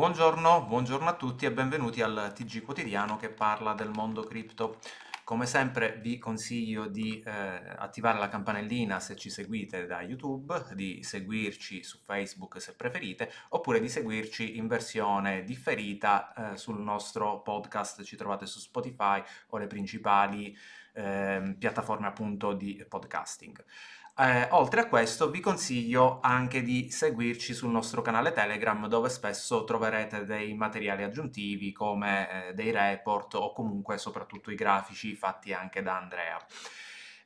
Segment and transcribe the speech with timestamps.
[0.00, 4.78] Buongiorno, buongiorno a tutti e benvenuti al TG quotidiano che parla del mondo cripto.
[5.24, 11.02] Come sempre vi consiglio di eh, attivare la campanellina se ci seguite da YouTube, di
[11.02, 18.02] seguirci su Facebook se preferite, oppure di seguirci in versione differita eh, sul nostro podcast,
[18.02, 20.56] ci trovate su Spotify o le principali
[20.94, 23.62] eh, piattaforme appunto di podcasting.
[24.22, 29.64] Eh, oltre a questo vi consiglio anche di seguirci sul nostro canale Telegram dove spesso
[29.64, 35.80] troverete dei materiali aggiuntivi come eh, dei report o comunque soprattutto i grafici fatti anche
[35.80, 36.36] da Andrea.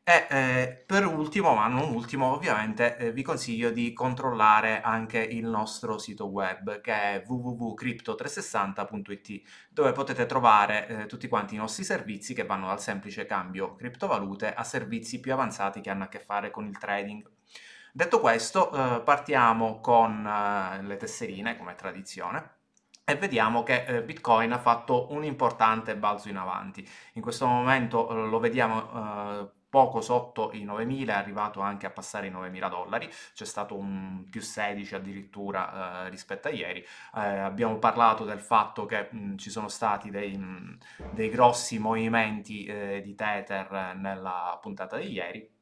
[0.06, 5.46] E eh, per ultimo, ma non ultimo, ovviamente eh, vi consiglio di controllare anche il
[5.46, 12.34] nostro sito web che è www.crypto360.it dove potete trovare eh, tutti quanti i nostri servizi
[12.34, 16.50] che vanno dal semplice cambio criptovalute a servizi più avanzati che hanno a che fare
[16.50, 17.26] con il trading.
[17.90, 22.56] Detto questo, eh, partiamo con eh, le tesserine come tradizione
[23.04, 26.86] e vediamo che eh, Bitcoin ha fatto un importante balzo in avanti.
[27.14, 32.30] In questo momento lo vediamo poco sotto i 9.000, è arrivato anche a passare i
[32.30, 36.78] 9.000 dollari, c'è stato un più 16 addirittura eh, rispetto a ieri.
[36.78, 40.78] Eh, abbiamo parlato del fatto che mh, ci sono stati dei, mh,
[41.10, 45.53] dei grossi movimenti eh, di Tether nella puntata di ieri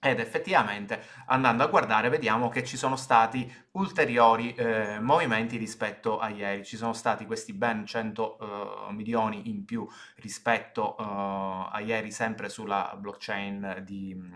[0.00, 6.28] ed effettivamente andando a guardare vediamo che ci sono stati ulteriori eh, movimenti rispetto a
[6.28, 12.12] ieri, ci sono stati questi ben 100 eh, milioni in più rispetto eh, a ieri
[12.12, 14.34] sempre sulla blockchain di, mm,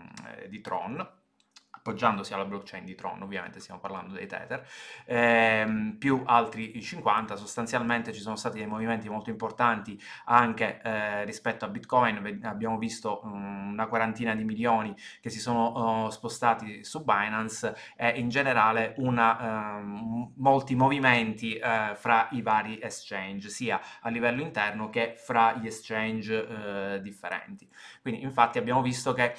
[0.49, 1.21] di Tron
[1.83, 4.65] appoggiandosi alla blockchain di Tron, ovviamente stiamo parlando dei Tether,
[5.05, 11.65] ehm, più altri 50, sostanzialmente ci sono stati dei movimenti molto importanti anche eh, rispetto
[11.65, 17.03] a Bitcoin, abbiamo visto um, una quarantina di milioni che si sono uh, spostati su
[17.03, 24.09] Binance e in generale una, um, molti movimenti uh, fra i vari exchange, sia a
[24.09, 27.67] livello interno che fra gli exchange uh, differenti.
[28.01, 29.33] Quindi infatti abbiamo visto che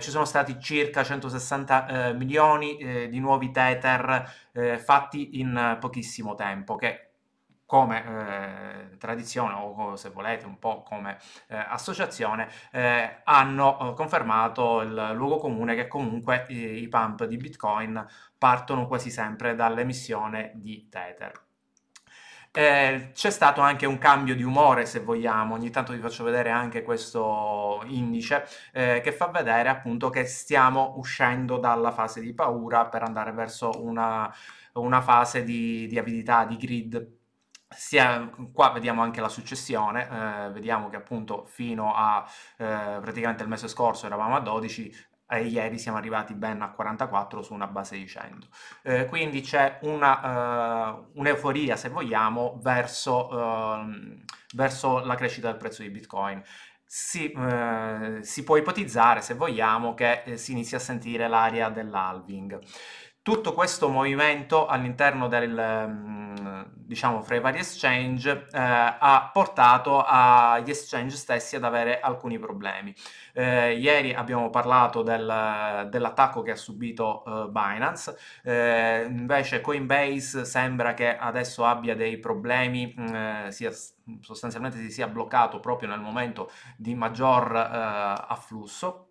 [0.00, 5.76] ci sono stati circa 160 150 eh, milioni eh, di nuovi tether eh, fatti in
[5.78, 7.02] pochissimo tempo, che
[7.66, 11.18] come eh, tradizione o se volete un po' come
[11.48, 18.06] eh, associazione eh, hanno confermato il luogo comune che comunque i, i pump di Bitcoin
[18.38, 21.47] partono quasi sempre dall'emissione di Tether.
[22.50, 26.50] Eh, c'è stato anche un cambio di umore, se vogliamo, ogni tanto vi faccio vedere
[26.50, 32.86] anche questo indice eh, che fa vedere appunto che stiamo uscendo dalla fase di paura
[32.86, 34.32] per andare verso una,
[34.74, 37.16] una fase di, di abilità, di grid.
[37.68, 40.08] Sia, qua vediamo anche la successione,
[40.46, 42.26] eh, vediamo che appunto fino a
[42.56, 44.90] eh, praticamente il mese scorso eravamo a 12,
[45.30, 48.46] e ieri siamo arrivati ben a 44 su una base di 100.
[48.82, 54.20] Eh, quindi c'è una, uh, un'euforia, se vogliamo, verso, uh,
[54.54, 56.42] verso, la crescita del prezzo di Bitcoin.
[56.84, 62.58] Si, uh, si può ipotizzare, se vogliamo, che eh, si inizi a sentire l'aria dell'halving.
[63.28, 70.70] Tutto questo movimento all'interno del, mm, diciamo, fra i vari exchange eh, ha portato agli
[70.70, 72.94] exchange stessi ad avere alcuni problemi.
[73.34, 80.94] Eh, ieri abbiamo parlato del, dell'attacco che ha subito eh, Binance, eh, invece Coinbase sembra
[80.94, 83.70] che adesso abbia dei problemi, mm, eh, sia,
[84.22, 89.07] sostanzialmente si sia bloccato proprio nel momento di maggior eh, afflusso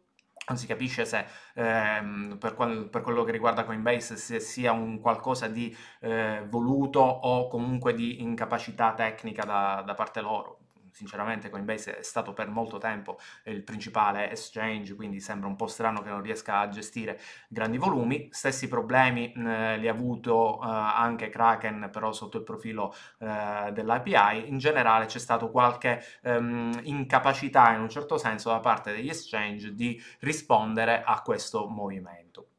[0.47, 1.25] non si capisce se
[1.55, 6.99] ehm, per, qual, per, quello che riguarda Coinbase se sia un qualcosa di eh, voluto
[6.99, 10.66] o comunque di incapacità tecnica da, da parte loro
[10.97, 16.01] sinceramente Coinbase è stato per molto tempo il principale exchange, quindi sembra un po' strano
[16.01, 18.29] che non riesca a gestire grandi volumi.
[18.31, 24.47] Stessi problemi eh, li ha avuto eh, anche Kraken, però sotto il profilo eh, dell'API.
[24.49, 29.75] In generale c'è stato qualche ehm, incapacità in un certo senso da parte degli exchange
[29.75, 32.56] di rispondere a questo movimento.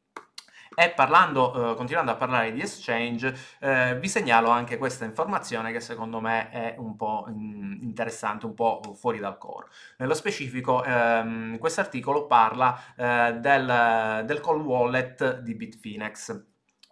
[0.75, 5.79] E parlando, eh, continuando a parlare di exchange, eh, vi segnalo anche questa informazione che
[5.79, 9.67] secondo me è un po' interessante, un po' fuori dal core.
[9.97, 16.48] Nello specifico, ehm, questo articolo parla eh, del, del call wallet di Bitfinex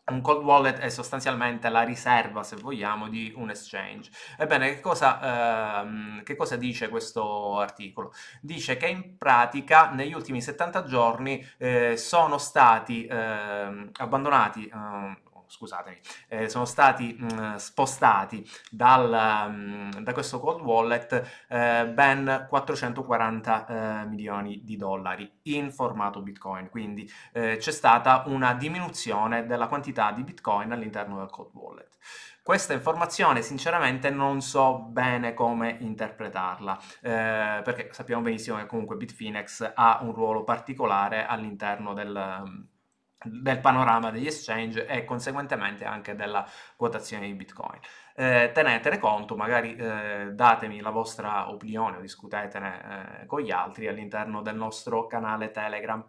[0.10, 4.10] un cold wallet è sostanzialmente la riserva, se vogliamo, di un exchange.
[4.38, 8.14] Ebbene, che cosa, ehm, che cosa dice questo articolo?
[8.42, 15.18] Dice che in pratica negli ultimi 70 giorni eh, sono stati eh, abbandonati, eh,
[15.48, 15.98] scusatemi,
[16.28, 22.46] eh, sono stati mh, mm, spostati dal, mh, mm, da questo cold wallet eh, ben
[22.50, 29.68] 440 eh, milioni di dollari in formato Bitcoin, quindi eh, c'è stata una diminuzione della
[29.68, 31.98] quantità di Bitcoin all'interno del cold wallet.
[32.44, 39.74] questa informazione sinceramente non so bene come interpretarla, eh, perché sappiamo benissimo che comunque Bitfinex
[39.76, 42.76] ha un ruolo particolare all'interno del,
[43.24, 47.80] del panorama degli exchange e conseguentemente anche della quotazione di Bitcoin.
[48.16, 53.88] Eh, tenetene conto, magari eh, datemi la vostra opinione o discutetene eh, con gli altri
[53.88, 56.04] all'interno del nostro canale Telegram.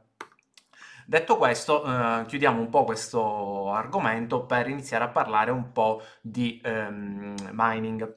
[1.07, 6.61] Detto questo, eh, chiudiamo un po' questo argomento per iniziare a parlare un po' di
[6.63, 8.15] ehm, mining.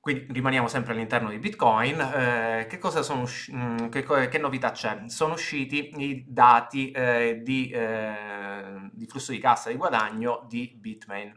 [0.00, 2.00] Quindi rimaniamo sempre all'interno di Bitcoin.
[2.00, 5.02] Eh, che, usci- mm, che, che, novità c'è?
[5.08, 11.34] Sono usciti i dati eh, di, eh, di, flusso di cassa di guadagno di Bitmain.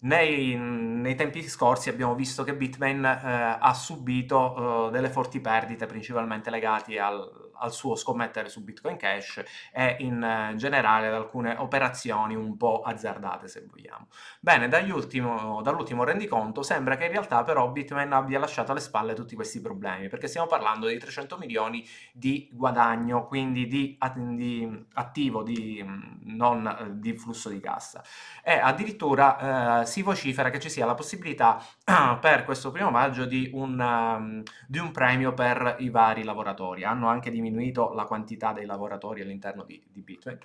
[0.00, 5.86] Nei, nei, tempi scorsi abbiamo visto che Bitmain eh, ha subito eh, delle forti perdite,
[5.86, 7.20] principalmente legate al,
[7.62, 9.42] al, suo scommettere su Bitcoin Cash
[9.72, 14.08] e in eh, generale ad alcune operazioni un po' azzardate, se vogliamo.
[14.40, 19.60] Bene, dall'ultimo rendiconto sembra che in realtà però Bitmain abbia lasciato alle spalle tutti questi
[19.60, 23.98] problemi, perché stiamo parlando di 300 milioni di guadagno, quindi di,
[24.34, 25.84] di attivo, di,
[26.24, 28.02] non eh, di flusso di cassa.
[28.42, 31.62] E addirittura eh, si vocifera che ci sia la possibilità
[32.20, 36.84] per questo primo maggio di un, um, di un, premio per i vari lavoratori.
[36.84, 37.51] Hanno anche diminuito
[37.94, 40.38] la quantità dei lavoratori all'interno di, di Bitcoin.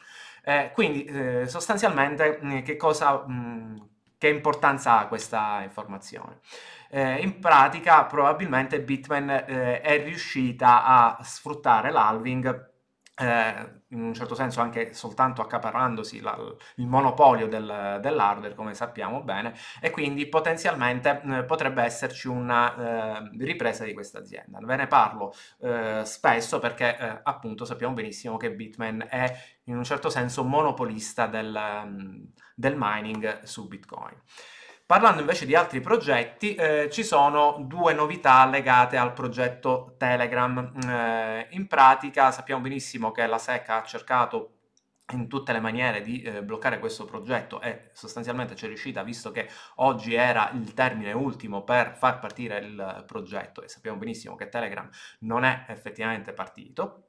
[0.43, 3.77] Eh, quindi eh, sostanzialmente mm, che, cosa, mh, mm,
[4.17, 6.39] che importanza ha questa informazione?
[6.89, 12.75] Eh, in pratica probabilmente Bitcoin eh, è riuscita a sfruttare l'halving
[13.19, 16.37] eh, in un certo senso anche soltanto accaparrandosi la,
[16.75, 23.29] il monopolio del, dell'hardware, come sappiamo bene, e quindi potenzialmente eh, potrebbe esserci una eh,
[23.39, 24.59] ripresa di questa azienda.
[24.61, 29.83] Ve ne parlo eh, spesso perché eh, appunto sappiamo benissimo che Bitmain è in un
[29.83, 34.15] certo senso monopolista del, del mining su Bitcoin.
[34.87, 40.71] Parlando invece di altri progetti, eh, ci sono due novità legate al progetto Telegram.
[40.81, 44.53] Eh, in pratica sappiamo benissimo che la SEC ha cercato
[45.11, 49.49] in tutte le maniere di eh, bloccare questo progetto e sostanzialmente c'è riuscita visto che
[49.75, 54.89] oggi era il termine ultimo per far partire il progetto e sappiamo benissimo che Telegram
[55.19, 57.07] non è effettivamente partito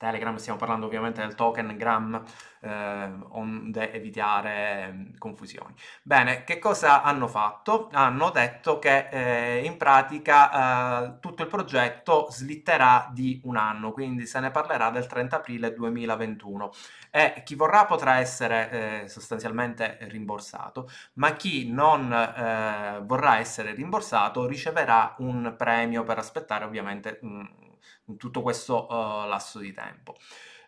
[0.00, 2.24] Telegram, stiamo parlando ovviamente del token Gram,
[2.62, 5.74] eh, onde evitare eh, confusioni.
[6.02, 7.90] Bene, che cosa hanno fatto?
[7.92, 14.24] Hanno detto che eh, in pratica eh, tutto il progetto slitterà di un anno, quindi
[14.24, 16.72] se ne parlerà del 30 aprile 2021
[17.10, 24.46] e chi vorrà potrà essere eh, sostanzialmente rimborsato, ma chi non eh, vorrà essere rimborsato
[24.46, 27.18] riceverà un premio per aspettare ovviamente...
[27.20, 27.68] Mh,
[28.06, 30.14] in tutto questo uh, lasso di tempo.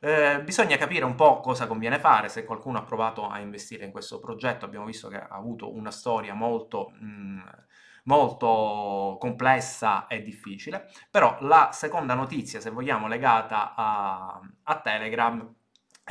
[0.04, 3.92] Eh, bisogna capire un po' cosa conviene fare, se qualcuno ha provato a investire in
[3.92, 7.40] questo progetto, abbiamo visto che ha avuto una storia molto, mh, mm,
[8.04, 15.54] molto complessa e difficile, però la seconda notizia, se vogliamo, legata a, a Telegram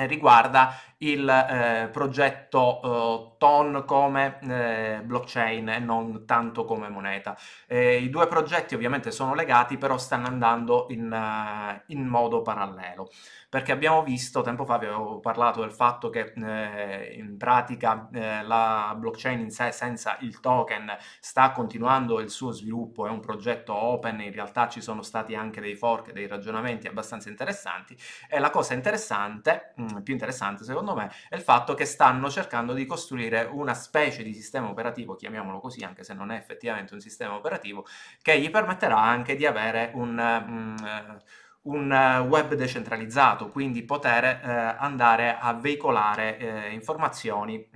[0.08, 7.38] riguarda il eh, progetto eh, TON come eh, blockchain e non tanto come moneta.
[7.68, 13.10] Eh, I due progetti ovviamente sono legati, però stanno andando in, uh, in modo parallelo
[13.52, 18.96] perché abbiamo visto, tempo fa avevo parlato del fatto che eh, in pratica eh, la
[18.98, 24.22] blockchain in sé senza il token sta continuando il suo sviluppo, è un progetto open,
[24.22, 27.94] in realtà ci sono stati anche dei fork, dei ragionamenti abbastanza interessanti
[28.30, 32.30] e la cosa interessante, mh, mm, più interessante secondo me, è il fatto che stanno
[32.30, 36.94] cercando di costruire una specie di sistema operativo, chiamiamolo così, anche se non è effettivamente
[36.94, 37.86] un sistema operativo,
[38.22, 41.20] che gli permetterà anche di avere un...
[41.64, 47.70] Un web decentralizzato, quindi poter eh, andare a veicolare eh, informazioni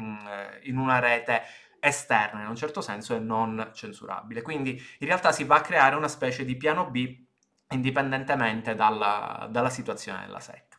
[0.64, 1.44] in una rete
[1.86, 4.42] esterna in un certo senso e non censurabile.
[4.42, 7.24] Quindi in realtà si va a creare una specie di piano B
[7.70, 10.75] indipendentemente dalla, dalla situazione della SEC.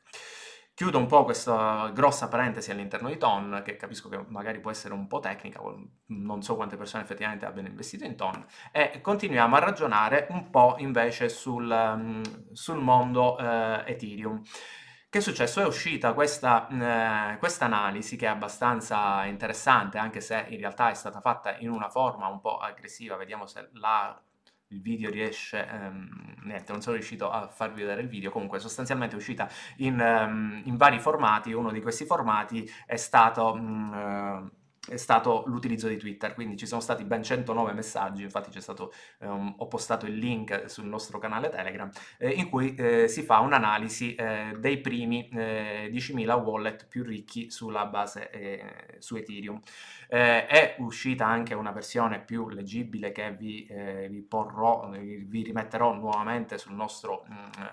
[0.77, 4.93] Chiudo un po' questa grossa parentesi all'interno di Ton, che capisco che magari può essere
[4.93, 5.59] un po' tecnica,
[6.09, 10.75] non so quante persone effettivamente abbiano investito in Ton, e continuiamo a ragionare un po'
[10.77, 11.65] invece sul,
[11.97, 14.43] mm, sul mondo eh, Ethereum.
[15.09, 15.63] Che è successo?
[15.63, 21.23] È uscita questa eh, analisi che è abbastanza interessante, anche se in realtà è stata
[21.23, 24.15] fatta in una forma un po' aggressiva, vediamo se la
[24.69, 29.15] il video riesce, um, niente, non sono riuscito a farvi vedere il video, comunque sostanzialmente
[29.15, 34.51] è uscita in, um, in vari formati, uno di questi formati è stato um,
[34.89, 38.93] è stato l'utilizzo di Twitter, quindi ci sono stati ben 109 messaggi, infatti c'è stato,
[39.19, 43.41] um, ho postato il link sul nostro canale Telegram, eh, in cui eh, si fa
[43.41, 49.61] un'analisi eh, dei primi 10.000 eh, wallet più ricchi sulla base eh, su Ethereum.
[50.09, 53.69] Eh, è uscita anche una versione più leggibile che vi,
[54.09, 57.25] vi porrò, vi rimetterò nuovamente sul nostro...
[57.29, 57.67] Mh, mm,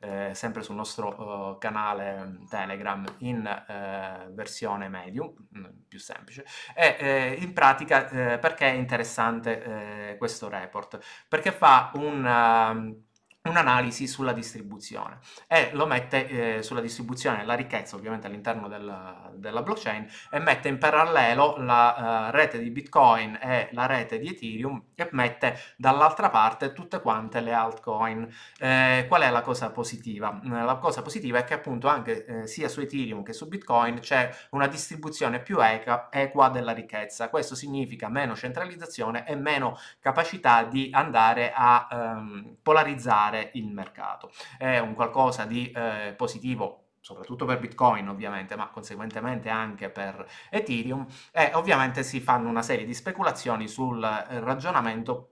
[0.00, 1.08] eh, sempre sul nostro
[1.52, 8.08] uh, canale mm, Telegram in eh, versione medium, mm, più semplice, e eh, in pratica
[8.08, 10.98] eh, perché è interessante eh, questo report?
[11.28, 13.06] Perché fa un...
[13.48, 19.62] Un'analisi sulla distribuzione e lo mette eh, sulla distribuzione la ricchezza ovviamente all'interno della, della,
[19.62, 24.82] blockchain e mette in parallelo la uh, rete di Bitcoin e la rete di Ethereum
[24.94, 28.28] e mette dall'altra parte tutte quante le altcoin.
[28.58, 30.40] Eh, qual è la cosa positiva?
[30.44, 34.30] La cosa positiva è che appunto anche eh, sia su Ethereum che su Bitcoin c'è
[34.50, 37.28] una distribuzione più equa, equa della ricchezza.
[37.28, 44.30] Questo significa meno centralizzazione e meno capacità di andare a um, polarizzare cambiare il mercato.
[44.56, 51.06] È un qualcosa di eh, positivo soprattutto per Bitcoin ovviamente, ma conseguentemente anche per Ethereum,
[51.32, 55.30] e ovviamente si fanno una serie di speculazioni sul eh, ragionamento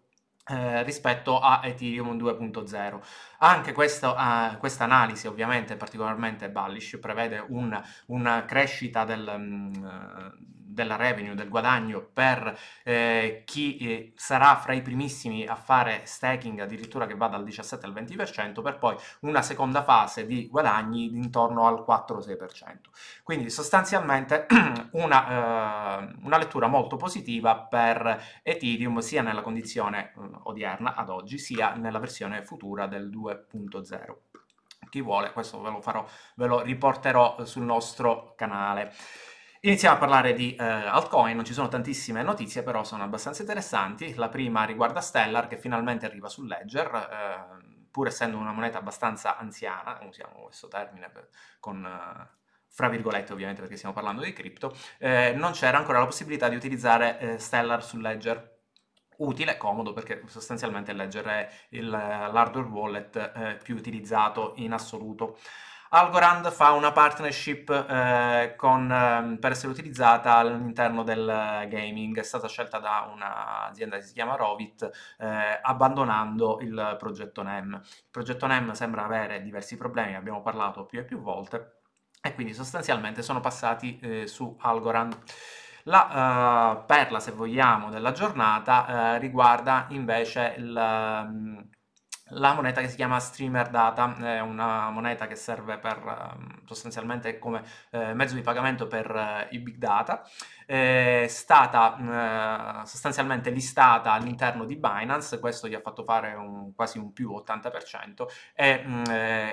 [0.49, 3.01] eh, rispetto a Ethereum 2.0.
[3.39, 11.35] Anche questa uh, analisi ovviamente particolarmente bullish prevede un, una crescita del, um, della revenue,
[11.35, 17.15] del guadagno per eh, chi eh, sarà fra i primissimi a fare staking addirittura che
[17.15, 22.77] va dal 17 al 20% per poi una seconda fase di guadagni intorno al 4-6%.
[23.23, 24.47] Quindi sostanzialmente
[24.93, 31.39] una, eh, una, lettura molto positiva per Ethereum sia nella condizione eh, odierna ad oggi
[31.39, 34.15] sia nella versione futura del 2.0
[34.89, 36.07] chi vuole, questo ve lo farò,
[36.37, 38.93] ve lo riporterò sul nostro canale.
[39.67, 44.15] Iniziamo a parlare di eh, altcoin, non ci sono tantissime notizie, però sono abbastanza interessanti.
[44.15, 49.37] La prima riguarda Stellar, che finalmente arriva sul Ledger, eh, pur essendo una moneta abbastanza
[49.37, 51.85] anziana, usiamo questo termine per, con...
[51.85, 56.49] Eh, fra virgolette ovviamente perché stiamo parlando di cripto, eh, non c'era ancora la possibilità
[56.49, 58.59] di utilizzare eh, Stellar sul Ledger
[59.17, 65.39] utile, comodo perché sostanzialmente il Ledger è l'hardware wallet eh, più utilizzato in assoluto.
[65.91, 72.49] Algorand fa una partnership eh, con, eh, per essere utilizzata all'interno del gaming, è stata
[72.49, 77.75] scelta da un'azienda che si chiama Rovit, eh, abbandonando il progetto NEM.
[77.75, 81.81] Il progetto NEM sembra avere diversi problemi, abbiamo parlato più e più volte,
[82.21, 85.17] e quindi sostanzialmente sono passati eh, su Algorand.
[85.89, 91.69] La uh, perla, se vogliamo, della giornata uh, riguarda invece il, um,
[92.31, 97.39] la moneta che si chiama Streamer Data è una moneta che serve per ehm, sostanzialmente
[97.39, 100.29] come eh, mezzo di pagamento per eh, i big data.
[100.67, 106.99] È stata eh, sostanzialmente listata all'interno di Binance, questo gli ha fatto fare un, quasi
[106.99, 109.05] un più 80% e, mh,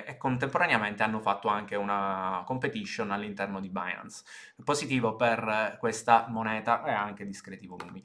[0.08, 4.24] e, contemporaneamente hanno fatto anche una competition all'interno di Binance.
[4.64, 8.04] Positivo per questa moneta e anche discreti volumi.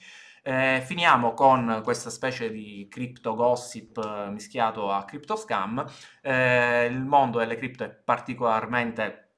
[0.49, 5.85] Eh, finiamo con questa specie di crypto gossip eh, mischiato a crypto scam.
[6.23, 9.35] Eh, il mondo delle cripto è particolarmente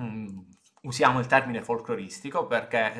[0.00, 0.38] mm,
[0.82, 2.94] usiamo il termine folcloristico perché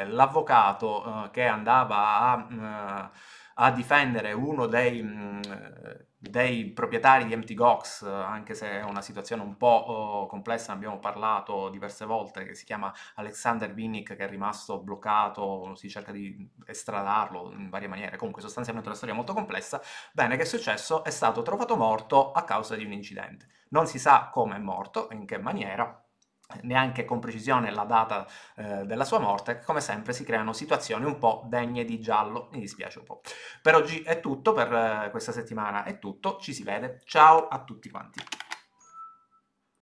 [0.00, 3.18] eh, l'avvocato eh, che andava a, uh,
[3.60, 5.40] a, difendere uno dei, mm,
[6.18, 11.68] dei proprietari di MTGOX, anche se è una situazione un po' oh, complessa, abbiamo parlato
[11.70, 17.52] diverse volte, che si chiama Alexander Vinnik, che è rimasto bloccato, si cerca di estradarlo
[17.52, 19.80] in varie maniere, comunque sostanzialmente una storia molto complessa.
[20.12, 21.04] Bene, che è successo?
[21.04, 23.46] È stato trovato morto a causa di un incidente.
[23.70, 26.04] Non si sa come è morto, in che maniera,
[26.62, 28.26] neanche con precisione la data
[28.56, 32.60] eh, della sua morte, come sempre si creano situazioni un po' degne di giallo, mi
[32.60, 33.20] dispiace un po'.
[33.62, 37.62] Per oggi è tutto, per eh, questa settimana è tutto, ci si vede, ciao a
[37.62, 38.39] tutti quanti.